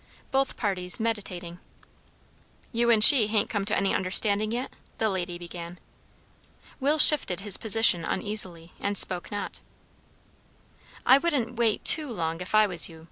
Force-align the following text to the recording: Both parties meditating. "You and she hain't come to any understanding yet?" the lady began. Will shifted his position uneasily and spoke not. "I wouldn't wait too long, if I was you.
Both 0.31 0.57
parties 0.57 0.99
meditating. 0.99 1.59
"You 2.71 2.89
and 2.89 3.03
she 3.03 3.27
hain't 3.27 3.51
come 3.51 3.65
to 3.65 3.77
any 3.77 3.93
understanding 3.93 4.51
yet?" 4.51 4.73
the 4.97 5.09
lady 5.11 5.37
began. 5.37 5.77
Will 6.79 6.97
shifted 6.97 7.41
his 7.41 7.57
position 7.57 8.03
uneasily 8.03 8.71
and 8.79 8.97
spoke 8.97 9.31
not. 9.31 9.59
"I 11.05 11.19
wouldn't 11.19 11.55
wait 11.57 11.85
too 11.85 12.09
long, 12.11 12.41
if 12.41 12.55
I 12.55 12.65
was 12.65 12.89
you. 12.89 12.99